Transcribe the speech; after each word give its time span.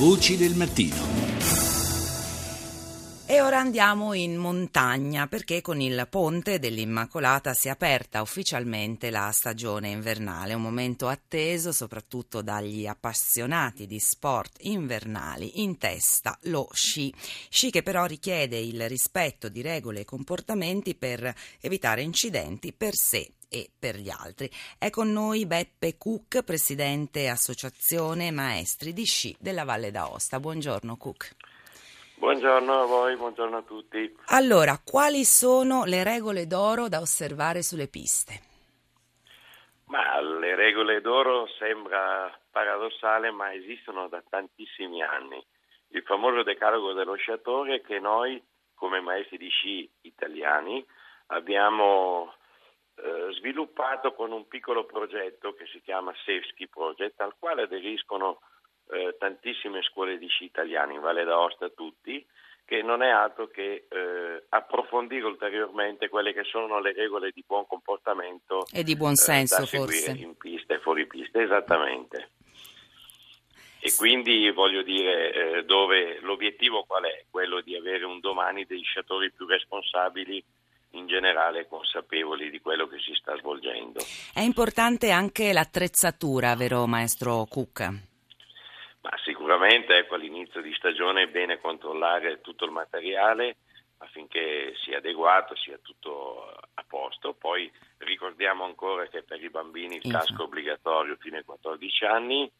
Voci 0.00 0.38
del 0.38 0.54
mattino. 0.54 1.29
E 3.50 3.52
ora 3.52 3.62
andiamo 3.62 4.14
in 4.14 4.36
montagna 4.36 5.26
perché 5.26 5.60
con 5.60 5.80
il 5.80 6.06
ponte 6.08 6.60
dell'Immacolata 6.60 7.52
si 7.52 7.66
è 7.66 7.72
aperta 7.72 8.22
ufficialmente 8.22 9.10
la 9.10 9.32
stagione 9.32 9.88
invernale, 9.88 10.54
un 10.54 10.62
momento 10.62 11.08
atteso 11.08 11.72
soprattutto 11.72 12.42
dagli 12.42 12.86
appassionati 12.86 13.88
di 13.88 13.98
sport 13.98 14.58
invernali, 14.60 15.62
in 15.62 15.78
testa 15.78 16.38
lo 16.42 16.68
sci. 16.72 17.12
Sci 17.48 17.72
che 17.72 17.82
però 17.82 18.04
richiede 18.04 18.56
il 18.56 18.88
rispetto 18.88 19.48
di 19.48 19.62
regole 19.62 20.02
e 20.02 20.04
comportamenti 20.04 20.94
per 20.94 21.34
evitare 21.60 22.02
incidenti 22.02 22.72
per 22.72 22.94
sé 22.94 23.32
e 23.48 23.68
per 23.76 23.96
gli 23.96 24.10
altri. 24.10 24.48
È 24.78 24.90
con 24.90 25.10
noi 25.10 25.44
Beppe 25.44 25.98
Cook, 25.98 26.44
presidente 26.44 27.26
Associazione 27.26 28.30
Maestri 28.30 28.92
di 28.92 29.02
Sci 29.02 29.34
della 29.40 29.64
Valle 29.64 29.90
d'Aosta. 29.90 30.38
Buongiorno 30.38 30.96
Cook. 30.96 31.34
Buongiorno 32.20 32.82
a 32.82 32.84
voi, 32.84 33.16
buongiorno 33.16 33.56
a 33.56 33.62
tutti. 33.62 34.14
Allora, 34.26 34.78
quali 34.84 35.24
sono 35.24 35.84
le 35.86 36.04
regole 36.04 36.46
d'oro 36.46 36.86
da 36.86 37.00
osservare 37.00 37.62
sulle 37.62 37.88
piste? 37.88 38.34
Ma 39.86 40.20
le 40.20 40.54
regole 40.54 41.00
d'oro 41.00 41.46
sembra 41.58 42.30
paradossale, 42.50 43.30
ma 43.30 43.54
esistono 43.54 44.06
da 44.08 44.22
tantissimi 44.28 45.02
anni. 45.02 45.42
Il 45.92 46.02
famoso 46.02 46.42
decalogo 46.42 46.92
dello 46.92 47.14
sciatore 47.14 47.80
che 47.80 47.98
noi, 47.98 48.38
come 48.74 49.00
maestri 49.00 49.38
di 49.38 49.48
sci 49.48 49.90
italiani, 50.02 50.84
abbiamo 51.28 52.34
eh, 52.96 53.32
sviluppato 53.38 54.12
con 54.12 54.30
un 54.30 54.46
piccolo 54.46 54.84
progetto 54.84 55.54
che 55.54 55.64
si 55.72 55.80
chiama 55.80 56.12
Safe 56.26 56.46
Ski 56.50 56.68
Project, 56.68 57.18
al 57.22 57.34
quale 57.38 57.62
aderiscono 57.62 58.40
eh, 58.92 59.16
tantissime 59.18 59.82
scuole 59.82 60.18
di 60.18 60.26
sci 60.28 60.44
italiane 60.44 60.94
in 60.94 61.00
Valle 61.00 61.24
d'Aosta 61.24 61.68
tutti, 61.70 62.24
che 62.64 62.82
non 62.82 63.02
è 63.02 63.08
altro 63.08 63.48
che 63.48 63.86
eh, 63.88 64.44
approfondire 64.48 65.26
ulteriormente 65.26 66.08
quelle 66.08 66.32
che 66.32 66.44
sono 66.44 66.78
le 66.80 66.92
regole 66.92 67.32
di 67.34 67.42
buon 67.44 67.66
comportamento 67.66 68.64
e 68.72 68.84
di 68.84 68.94
buon 68.94 69.16
senso 69.16 69.62
eh, 69.62 69.66
forse 69.66 70.12
in 70.12 70.36
pista 70.36 70.74
e 70.74 70.78
fuori 70.78 71.04
pista, 71.06 71.42
esattamente. 71.42 72.30
E 73.80 73.92
quindi 73.96 74.48
voglio 74.50 74.82
dire 74.82 75.32
eh, 75.32 75.64
dove 75.64 76.20
l'obiettivo 76.20 76.84
qual 76.84 77.04
è? 77.04 77.24
Quello 77.30 77.60
di 77.60 77.74
avere 77.74 78.04
un 78.04 78.20
domani 78.20 78.64
dei 78.66 78.82
sciatori 78.82 79.32
più 79.32 79.46
responsabili 79.46 80.40
in 80.90 81.06
generale 81.06 81.66
consapevoli 81.66 82.50
di 82.50 82.60
quello 82.60 82.86
che 82.86 82.98
si 82.98 83.14
sta 83.14 83.36
svolgendo. 83.36 84.00
È 84.32 84.40
importante 84.40 85.10
anche 85.10 85.52
l'attrezzatura, 85.52 86.54
vero 86.54 86.86
maestro 86.86 87.46
Cook? 87.48 88.09
Ma 89.02 89.10
sicuramente 89.24 89.96
ecco, 89.96 90.14
all'inizio 90.14 90.60
di 90.60 90.74
stagione 90.74 91.22
è 91.22 91.28
bene 91.28 91.58
controllare 91.58 92.40
tutto 92.40 92.64
il 92.64 92.70
materiale 92.70 93.56
affinché 93.98 94.74
sia 94.82 94.98
adeguato, 94.98 95.56
sia 95.56 95.78
tutto 95.82 96.44
a 96.50 96.84
posto. 96.86 97.34
Poi 97.34 97.70
ricordiamo 97.98 98.64
ancora 98.64 99.06
che 99.08 99.22
per 99.22 99.42
i 99.42 99.50
bambini 99.50 99.96
il 100.02 100.10
casco 100.10 100.42
è 100.42 100.44
obbligatorio 100.44 101.16
fino 101.18 101.36
ai 101.36 101.44
14 101.44 102.04
anni 102.04 102.50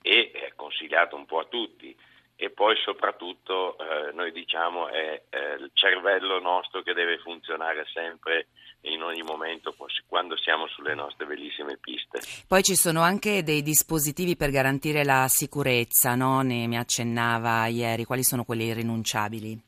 e 0.00 0.30
è 0.32 0.52
consigliato 0.54 1.16
un 1.16 1.26
po' 1.26 1.40
a 1.40 1.46
tutti 1.46 1.96
e 2.42 2.50
poi 2.50 2.74
soprattutto 2.78 3.78
eh, 3.78 4.10
noi 4.14 4.32
diciamo 4.32 4.88
è 4.88 5.22
eh, 5.30 5.54
il 5.60 5.70
cervello 5.74 6.40
nostro 6.40 6.82
che 6.82 6.92
deve 6.92 7.18
funzionare 7.18 7.86
sempre 7.92 8.48
in 8.80 9.00
ogni 9.00 9.22
momento 9.22 9.76
quando 10.08 10.36
siamo 10.36 10.66
sulle 10.66 10.96
nostre 10.96 11.24
bellissime 11.24 11.76
piste. 11.76 12.18
Poi 12.48 12.64
ci 12.64 12.74
sono 12.74 13.00
anche 13.02 13.44
dei 13.44 13.62
dispositivi 13.62 14.34
per 14.34 14.50
garantire 14.50 15.04
la 15.04 15.26
sicurezza, 15.28 16.16
no? 16.16 16.40
ne 16.40 16.66
mi 16.66 16.76
accennava 16.76 17.66
ieri, 17.66 18.02
quali 18.02 18.24
sono 18.24 18.42
quelli 18.42 18.64
irrinunciabili? 18.64 19.62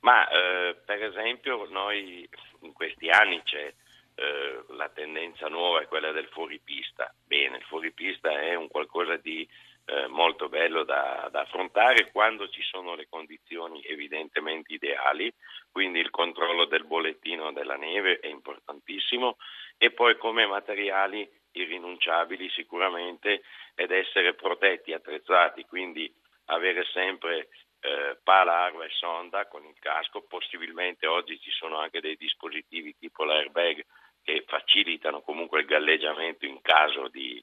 Ma 0.00 0.28
eh, 0.28 0.76
per 0.84 1.02
esempio 1.02 1.66
noi 1.70 2.28
in 2.60 2.74
questi 2.74 3.08
anni 3.08 3.40
c'è 3.42 3.72
eh, 4.16 4.64
la 4.76 4.90
tendenza 4.90 5.48
nuova 5.48 5.80
è 5.80 5.86
quella 5.86 6.12
del 6.12 6.28
fuoripista. 6.30 7.10
Bene, 7.24 7.56
il 7.56 7.64
fuoripista 7.64 8.38
è 8.38 8.54
un 8.54 8.68
qualcosa 8.68 9.16
di 9.16 9.48
eh, 9.88 10.06
molto 10.08 10.50
bello 10.50 10.84
da, 10.84 11.28
da, 11.30 11.40
affrontare 11.40 12.10
quando 12.10 12.48
ci 12.50 12.60
sono 12.62 12.94
le 12.94 13.06
condizioni 13.08 13.82
evidentemente 13.84 14.74
ideali, 14.74 15.32
quindi 15.72 15.98
il 15.98 16.10
controllo 16.10 16.66
del 16.66 16.84
bollettino 16.84 17.52
della 17.52 17.76
neve 17.76 18.18
è 18.18 18.26
importantissimo 18.26 19.36
e 19.78 19.90
poi 19.92 20.18
come 20.18 20.46
materiali 20.46 21.26
irrinunciabili 21.52 22.50
sicuramente 22.50 23.42
ed 23.74 23.90
essere 23.90 24.34
protetti, 24.34 24.92
attrezzati, 24.92 25.64
quindi 25.64 26.12
avere 26.46 26.84
sempre 26.92 27.48
eh, 27.80 28.18
pala, 28.22 28.64
arma 28.64 28.84
e 28.84 28.90
sonda 28.90 29.46
con 29.46 29.64
il 29.64 29.78
casco, 29.78 30.26
possibilmente 30.28 31.06
oggi 31.06 31.40
ci 31.40 31.50
sono 31.50 31.78
anche 31.78 32.00
dei 32.00 32.16
dispositivi 32.16 32.94
tipo 32.98 33.24
l'airbag 33.24 33.82
che 34.22 34.44
facilitano 34.46 35.22
comunque 35.22 35.60
il 35.60 35.66
galleggiamento 35.66 36.44
in 36.44 36.60
caso 36.60 37.08
di, 37.08 37.42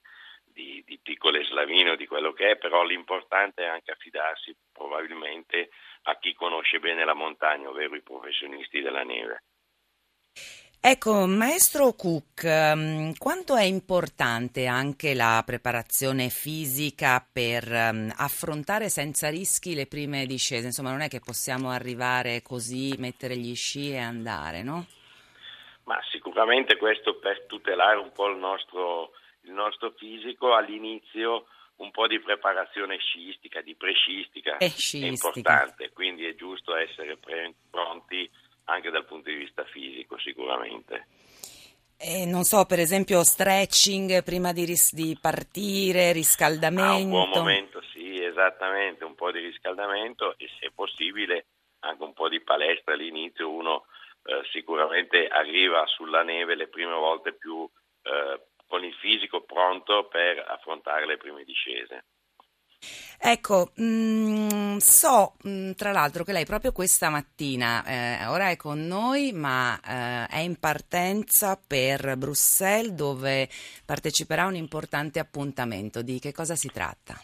di, 0.56 0.82
di 0.88 0.98
piccole 1.04 1.44
slavine 1.44 1.92
o 1.92 1.96
di 1.96 2.08
quello 2.08 2.32
che 2.32 2.52
è, 2.52 2.58
però 2.58 2.84
l'importante 2.84 3.64
è 3.64 3.68
anche 3.68 3.92
affidarsi 3.92 4.56
probabilmente 4.72 5.70
a 6.04 6.18
chi 6.18 6.34
conosce 6.34 6.80
bene 6.80 7.04
la 7.04 7.14
montagna, 7.14 7.70
ovvero 7.70 7.96
i 7.96 8.02
professionisti 8.02 8.82
della 8.82 9.04
neve. 9.04 9.44
Ecco, 10.80 11.26
maestro 11.26 11.94
Cook, 11.94 12.46
mm, 12.46 13.14
quanto 13.18 13.56
è 13.56 13.64
importante 13.64 14.68
anche 14.68 15.16
la 15.16 15.42
preparazione 15.44 16.30
fisica 16.30 17.26
per 17.34 17.68
um, 17.68 18.14
affrontare 18.16 18.90
senza 18.90 19.30
rischi 19.30 19.74
le 19.74 19.88
prime 19.88 20.28
discese? 20.28 20.68
Insomma, 20.68 20.92
non 20.92 21.02
è 21.02 21.08
che 21.08 21.20
possiamo 21.20 21.72
arrivare 21.72 22.44
così, 22.44 22.94
mettere 23.00 23.36
gli 23.36 23.56
sci 23.56 23.94
e 23.94 23.98
andare, 23.98 24.62
no? 24.62 24.86
Ma 25.86 26.00
sicuramente 26.12 26.78
questo 26.78 27.18
per 27.18 27.46
tutelare 27.48 27.98
un 27.98 28.12
po' 28.12 28.28
il 28.28 28.38
nostro 28.38 29.12
il 29.46 29.52
nostro 29.52 29.92
fisico 29.92 30.54
all'inizio 30.54 31.46
un 31.78 31.92
po' 31.92 32.08
di 32.08 32.20
preparazione 32.20 32.98
sciistica, 32.98 33.62
di 33.62 33.76
prescistica 33.76 34.58
è, 34.58 34.72
è 34.72 35.06
importante, 35.06 35.92
quindi 35.92 36.26
è 36.26 36.36
giusto 36.36 36.76
essere 36.76 37.18
pre- 37.18 37.54
pronti 37.70 38.30
anche 38.66 38.90
dal 38.90 39.06
punto 39.06 39.30
di 39.30 39.36
vista 39.36 39.64
fisico 39.66 40.18
sicuramente. 40.18 41.08
Eh, 41.98 42.26
non 42.26 42.44
so, 42.44 42.66
per 42.66 42.80
esempio 42.80 43.24
stretching 43.24 44.24
prima 44.24 44.52
di, 44.52 44.66
ris- 44.66 44.94
di 44.94 45.18
partire, 45.20 46.12
riscaldamento. 46.12 46.92
Ah, 46.92 46.96
un 46.98 47.10
buon 47.10 47.30
momento, 47.30 47.82
sì, 47.94 48.22
esattamente, 48.22 49.06
un 49.06 49.16
po' 49.16 49.32
di 49.32 49.40
riscaldamento 49.40 50.38
e 50.38 50.50
se 50.60 50.72
possibile 50.74 51.46
anche 51.80 52.04
un 52.04 52.14
po' 52.14 52.28
di 52.28 52.42
palestra 52.42 52.94
all'inizio. 52.94 53.50
Uno 53.50 53.86
eh, 54.24 54.42
sicuramente 54.52 55.28
arriva 55.28 55.86
sulla 55.88 56.24
neve 56.24 56.56
le 56.56 56.68
prime 56.68 56.94
volte 56.94 57.34
più 57.34 57.68
eh, 58.04 58.42
con 58.76 58.84
il 58.84 58.94
fisico 58.96 59.40
pronto 59.40 60.06
per 60.12 60.44
affrontare 60.46 61.06
le 61.06 61.16
prime 61.16 61.46
discese. 61.46 62.04
Ecco, 63.18 63.72
mh, 63.74 63.84
mm, 63.86 64.78
so 64.78 65.36
mh, 65.44 65.50
mm, 65.50 65.72
tra 65.72 65.94
l'altro 65.94 66.26
che 66.26 66.34
lei 66.34 66.44
proprio 66.46 66.74
questa 66.74 67.10
mattina, 67.10 67.86
eh, 67.86 68.26
ora 68.28 68.50
è 68.50 68.58
con 68.58 68.86
noi, 68.86 69.32
ma 69.32 69.80
eh, 69.80 70.28
è 70.28 70.40
in 70.40 70.60
partenza 70.60 71.56
per 71.56 72.18
Bruxelles 72.18 72.92
dove 72.92 73.48
parteciperà 73.86 74.44
a 74.44 74.48
un 74.48 74.56
importante 74.56 75.20
appuntamento. 75.20 76.02
Di 76.02 76.20
che 76.20 76.34
cosa 76.34 76.56
si 76.56 76.68
tratta? 76.68 77.16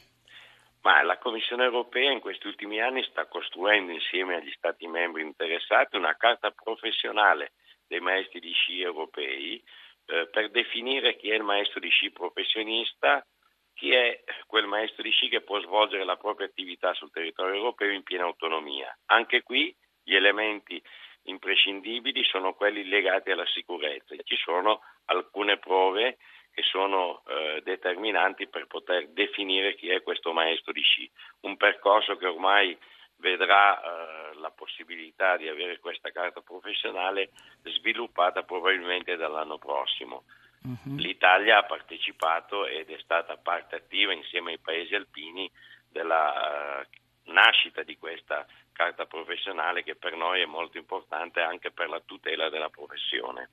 Ma 0.83 1.03
la 1.03 1.17
Commissione 1.17 1.65
europea 1.65 2.11
in 2.11 2.21
questi 2.21 2.47
ultimi 2.47 2.79
anni 2.79 3.03
sta 3.03 3.25
costruendo 3.25 3.91
insieme 3.91 4.35
agli 4.35 4.51
Stati 4.55 4.87
membri 4.87 5.21
interessati 5.21 5.97
una 5.97 6.15
carta 6.15 6.49
professionale 6.51 7.51
dei 7.85 7.99
maestri 7.99 8.39
di 8.39 8.53
sci 8.53 8.81
europei 8.81 9.61
eh, 10.05 10.27
per 10.31 10.49
definire 10.49 11.15
chi 11.15 11.29
è 11.29 11.35
il 11.35 11.43
maestro 11.43 11.79
di 11.79 11.89
sci 11.89 12.11
professionista, 12.11 13.25
chi 13.73 13.91
è 13.93 14.23
quel 14.45 14.65
maestro 14.65 15.03
di 15.03 15.11
sci 15.11 15.29
che 15.29 15.41
può 15.41 15.59
svolgere 15.61 16.03
la 16.03 16.17
propria 16.17 16.47
attività 16.47 16.93
sul 16.93 17.11
territorio 17.11 17.55
europeo 17.55 17.91
in 17.91 18.03
piena 18.03 18.25
autonomia. 18.25 18.95
Anche 19.07 19.41
qui 19.41 19.75
gli 20.03 20.15
elementi 20.15 20.81
imprescindibili 21.23 22.23
sono 22.23 22.53
quelli 22.53 22.87
legati 22.87 23.31
alla 23.31 23.45
sicurezza. 23.47 24.15
Ci 24.23 24.35
sono 24.37 24.81
alcune 25.05 25.57
prove 25.57 26.17
che 26.51 26.63
sono 26.63 27.23
eh, 27.27 27.61
determinanti 27.63 28.47
per 28.47 28.67
poter 28.67 29.07
definire 29.09 29.75
chi 29.75 29.89
è 29.89 30.01
questo 30.01 30.33
maestro 30.33 30.73
di 30.73 30.81
sci. 30.81 31.09
Un 31.41 31.57
percorso 31.57 32.17
che 32.17 32.25
ormai 32.27 32.77
vedrà 33.21 33.79
eh, 33.79 34.35
la 34.39 34.51
possibilità 34.51 35.37
di 35.37 35.47
avere 35.47 35.79
questa 35.79 36.11
carta 36.11 36.41
professionale 36.41 37.29
sviluppata 37.63 38.43
probabilmente 38.43 39.15
dall'anno 39.15 39.57
prossimo. 39.57 40.23
Uh-huh. 40.63 40.95
L'Italia 40.97 41.59
ha 41.59 41.63
partecipato 41.63 42.67
ed 42.67 42.89
è 42.89 42.97
stata 42.99 43.37
parte 43.37 43.77
attiva 43.77 44.13
insieme 44.13 44.51
ai 44.51 44.59
paesi 44.59 44.93
alpini 44.93 45.49
della 45.87 46.83
uh, 46.83 47.31
nascita 47.31 47.83
di 47.83 47.97
questa 47.97 48.45
carta 48.71 49.05
professionale 49.05 49.83
che 49.83 49.95
per 49.95 50.15
noi 50.15 50.41
è 50.41 50.45
molto 50.45 50.77
importante 50.77 51.41
anche 51.41 51.71
per 51.71 51.89
la 51.89 52.01
tutela 52.03 52.49
della 52.49 52.69
professione. 52.69 53.49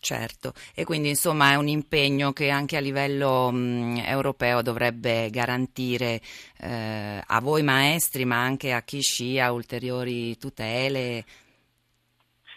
Certo, 0.00 0.52
e 0.76 0.84
quindi 0.84 1.08
insomma 1.08 1.50
è 1.50 1.56
un 1.56 1.66
impegno 1.66 2.32
che 2.32 2.50
anche 2.50 2.76
a 2.76 2.80
livello 2.80 3.50
mh, 3.50 4.04
europeo 4.06 4.62
dovrebbe 4.62 5.28
garantire 5.28 6.20
eh, 6.60 7.20
a 7.26 7.40
voi 7.40 7.62
maestri, 7.64 8.24
ma 8.24 8.36
anche 8.40 8.72
a 8.72 8.82
chi 8.82 9.00
scia 9.00 9.50
ulteriori 9.50 10.38
tutele. 10.38 11.24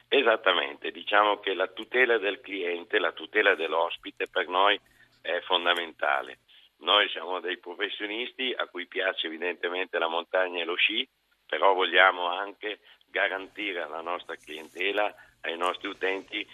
Esattamente, 0.07 0.91
diciamo 0.91 1.39
che 1.39 1.53
la 1.53 1.67
tutela 1.67 2.19
del 2.19 2.41
cliente, 2.41 2.99
la 2.99 3.11
tutela 3.11 3.55
dell'ospite 3.55 4.27
per 4.27 4.47
noi 4.47 4.79
è 5.21 5.39
fondamentale. 5.41 6.39
Noi 6.79 7.09
siamo 7.09 7.39
dei 7.39 7.57
professionisti 7.57 8.53
a 8.55 8.67
cui 8.67 8.85
piace 8.87 9.27
evidentemente 9.27 9.97
la 9.97 10.07
montagna 10.07 10.61
e 10.61 10.65
lo 10.65 10.75
sci, 10.75 11.07
però 11.47 11.73
vogliamo 11.73 12.27
anche 12.27 12.79
garantire 13.07 13.81
alla 13.81 14.01
nostra 14.01 14.35
clientela, 14.35 15.13
ai 15.41 15.57
nostri 15.57 15.87
utenti, 15.87 16.45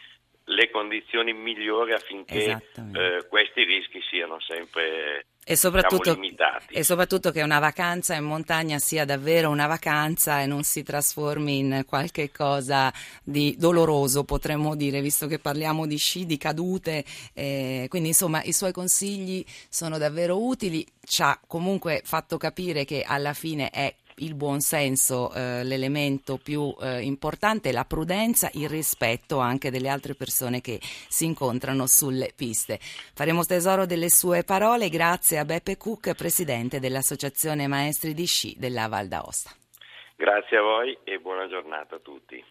le 0.57 0.71
condizioni 0.71 1.33
migliori 1.33 1.93
affinché 1.93 2.49
eh, 2.49 3.27
questi 3.29 3.63
rischi 3.63 4.01
siano 4.09 4.39
sempre 4.39 5.27
e 5.49 5.55
soprattutto, 5.55 6.09
diciamo, 6.09 6.21
limitati. 6.21 6.73
E 6.73 6.83
soprattutto 6.83 7.31
che 7.31 7.41
una 7.41 7.59
vacanza 7.59 8.15
in 8.15 8.25
montagna 8.25 8.79
sia 8.79 9.05
davvero 9.05 9.49
una 9.49 9.67
vacanza 9.67 10.41
e 10.41 10.45
non 10.45 10.63
si 10.63 10.83
trasformi 10.83 11.59
in 11.59 11.83
qualche 11.87 12.31
cosa 12.31 12.91
di 13.23 13.55
doloroso, 13.57 14.25
potremmo 14.25 14.75
dire, 14.75 14.99
visto 14.99 15.25
che 15.27 15.39
parliamo 15.39 15.85
di 15.85 15.95
sci, 15.95 16.25
di 16.25 16.37
cadute. 16.37 17.05
Eh, 17.33 17.85
quindi 17.87 18.09
insomma 18.09 18.43
i 18.43 18.51
suoi 18.51 18.73
consigli 18.73 19.45
sono 19.69 19.97
davvero 19.97 20.43
utili. 20.43 20.85
Ci 21.01 21.21
ha 21.21 21.39
comunque 21.47 22.01
fatto 22.03 22.35
capire 22.35 22.83
che 22.83 23.03
alla 23.07 23.33
fine 23.33 23.69
è 23.69 23.93
il 24.17 24.35
buon 24.35 24.59
senso 24.61 25.31
eh, 25.33 25.63
l'elemento 25.63 26.37
più 26.37 26.73
eh, 26.81 27.01
importante, 27.01 27.71
la 27.71 27.85
prudenza, 27.85 28.49
il 28.53 28.69
rispetto 28.69 29.39
anche 29.39 29.71
delle 29.71 29.89
altre 29.89 30.15
persone 30.15 30.61
che 30.61 30.79
si 30.81 31.25
incontrano 31.25 31.87
sulle 31.87 32.31
piste. 32.35 32.79
Faremo 32.79 33.43
tesoro 33.43 33.85
delle 33.85 34.09
sue 34.09 34.43
parole 34.43 34.89
grazie 34.89 35.37
a 35.37 35.45
Beppe 35.45 35.77
Cook, 35.77 36.15
presidente 36.15 36.79
dell'Associazione 36.79 37.67
Maestri 37.67 38.13
di 38.13 38.25
Sci 38.25 38.55
della 38.57 38.87
Val 38.87 39.07
d'Aosta. 39.07 39.51
Grazie 40.15 40.57
a 40.57 40.61
voi 40.61 40.97
e 41.03 41.19
buona 41.19 41.47
giornata 41.47 41.95
a 41.95 41.99
tutti. 41.99 42.43